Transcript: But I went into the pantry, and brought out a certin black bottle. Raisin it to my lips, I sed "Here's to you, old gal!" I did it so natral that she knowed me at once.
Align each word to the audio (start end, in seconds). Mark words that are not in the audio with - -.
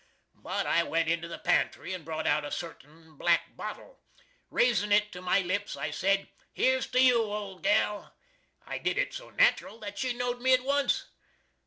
But 0.41 0.65
I 0.65 0.81
went 0.81 1.09
into 1.09 1.27
the 1.27 1.37
pantry, 1.37 1.93
and 1.93 2.03
brought 2.03 2.25
out 2.25 2.43
a 2.43 2.49
certin 2.49 3.17
black 3.19 3.55
bottle. 3.55 3.99
Raisin 4.49 4.91
it 4.91 5.11
to 5.11 5.21
my 5.21 5.41
lips, 5.41 5.77
I 5.77 5.91
sed 5.91 6.27
"Here's 6.51 6.87
to 6.87 6.99
you, 6.99 7.21
old 7.21 7.61
gal!" 7.61 8.11
I 8.65 8.79
did 8.79 8.97
it 8.97 9.13
so 9.13 9.29
natral 9.29 9.79
that 9.81 9.99
she 9.99 10.13
knowed 10.13 10.41
me 10.41 10.53
at 10.55 10.63
once. 10.63 11.05